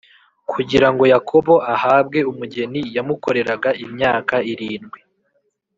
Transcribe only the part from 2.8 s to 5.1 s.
yamukoreraga imyaka irindwi